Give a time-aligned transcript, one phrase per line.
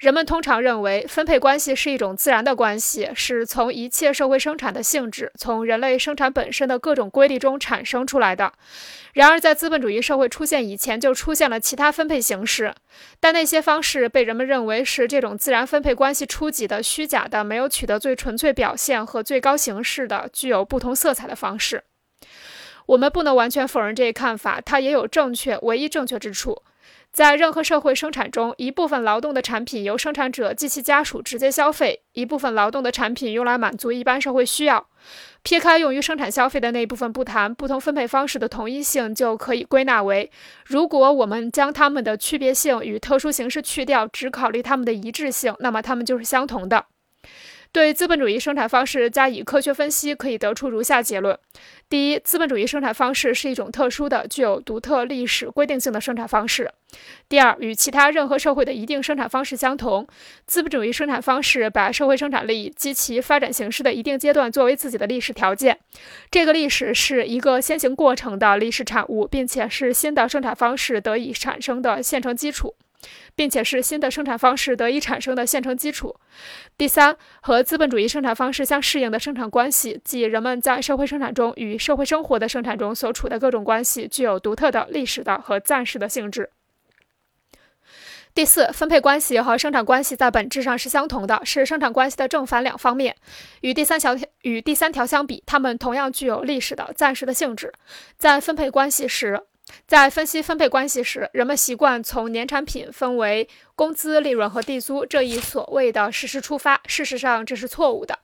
[0.00, 8.50] 人们通常认为分配关系是一种自然的关系，是从一切社会生产的性质、从人类生产本身的各种规律中产生出来的。
[9.12, 12.74] 然而，在资本主义社会出现以前，就出现了其他分配形式，
[13.20, 21.84] 但那些方式被人们认为是这种自然分配关系初级的、虚假的、没有取得最纯粹表现和最高形式的、具有不同色彩的方式。
[22.86, 26.62] 我们不能完全否认这一看法，它也有正确、唯一正确之处。
[27.12, 34.86] 在任何社会生产中，一部分劳动的产品由生产者及其家属直接消费，一部分劳动的产品用来满足一般社会需要。
[35.42, 40.30] 撇开用于生产消费的那一部分不谈，不同分配方式的同一性就可以归纳为：
[40.64, 46.86] 如果我们将它们的区别性与特殊形式去掉，只考虑它们的一致性，那么它们就是相同的。
[47.72, 51.38] 对资本主义生产方式加以科学分析，可以得出如下结论：
[51.88, 56.64] 第一，资本主义生产方式是一种特殊的、具有独特历史规定性的生产方式；
[57.28, 60.04] 第二，与其他任何社会的一定生产方式相同，
[60.46, 65.78] 资本主义生产方式把社会生产力及其发展形式的一定阶段作为自己的历史条件，
[66.28, 72.74] 这个历史是一个先行过程的历史产物，并且是新的生产方式得以产生的现成基础。
[73.34, 76.16] 并且是新的生产方式得以产生的现成基础。
[76.76, 86.50] 第三，和资本主义生产方式相适应的生产关系，即人们在社会生产中与社会生活的生产中所处的各种关系，具有独特的历史的和暂时的性质。
[88.32, 93.16] 第四，分配关系和生产关系在本质上是相同的，是生产关系的正反两方面。
[93.62, 97.72] 与第三条与第三条相比，它们同样具有历史的暂时的性质。
[98.16, 99.42] 在分配关系时，
[99.86, 106.80] 在分析分配关系时，人们习惯从年产品分为工资、利润和地租这一所谓的事实出发。
[106.86, 108.18] 事实上，这是错误的。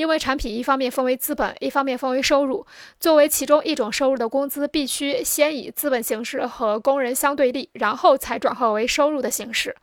[0.00, 2.64] 因为产品一方面分为资本，一方面分为收入。
[2.98, 9.76] 作为其中一种收入的工资，必须先以资本形式和工人相对立，然后才转化为收入的形式。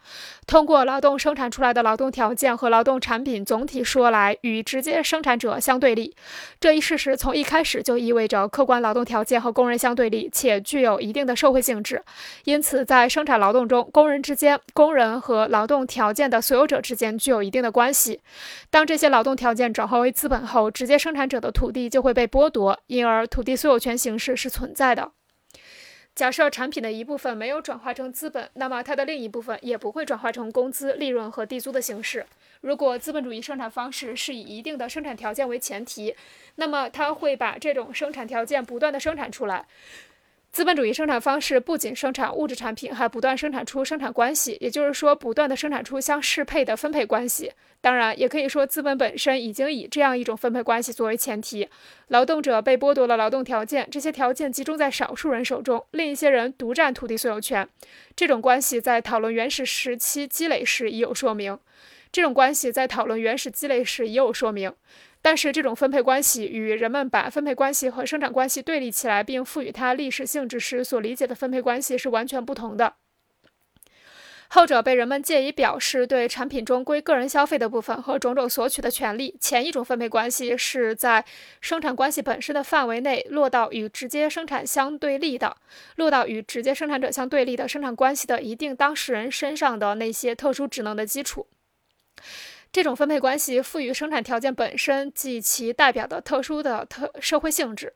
[0.48, 6.16] 通过劳动生产出来的劳动条件和劳动产品，总体说来与直接生产者相对立。
[6.60, 12.02] 这一事实从一开始就意味着客观劳动条件和工人相对立，且具有一定的社会性质。
[12.46, 18.20] 因此，在生产劳动中，工人之间、工人和劳动条件的所有者之间具有一定的关系。
[18.72, 25.12] 当这些劳动条件转化为为资本后，直接生产者的土地就会被剥夺，因而土地所有权形式是存在的。
[26.16, 32.26] 假设产品的一部分没有转化成资本，那么它的另一部分也不会转化成工资、利润和地租的形式。
[32.62, 36.16] 如果资本主义生产方式是以一定的生产条件为前提，
[36.56, 39.66] 那么它会把这种生产条件不断的生产出来。
[40.58, 47.52] 资本主义生产方式不仅生产物质产品，还不断生产出生产关系，也就是说，不断的生产出相适配的分配关系。
[47.80, 51.70] 当然，也可以说，资本本身已经以这样一种分配关系作为前提：
[52.08, 57.70] 劳动者被剥夺了劳动条件，这些条件集中在少数人手中，另一些人独占土地所有权。
[58.16, 61.60] 这种关系在讨论原始时期积累时已有说明。
[62.18, 64.74] 这种关系在讨论原始积累时已有说明。
[65.22, 72.96] 但是，这种分配关系与人们把分配关系和生产关系对立起来，并赋予它历史性质时所理解的分配关系是完全不同的。
[74.48, 81.24] 后者被人们借以表示对产品中归个人消费的部分和种种索取的权利；前一种分配关系是在
[81.62, 85.56] 生产关系本身的范围内落到与直接生产相对立的、
[85.98, 91.46] 落到与直接生产者相对立的生产关系的一定当事人身上的那些特殊职能的基础。
[92.72, 97.94] 这种分配关系赋予生产条件本身及其代表的特殊的特社会性质。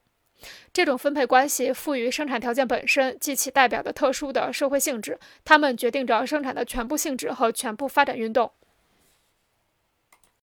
[0.73, 8.51] 这种分配关系赋予生产条件本身及其代表的特殊的社会性质，它们决定着生产的全部性质和全部发展运动。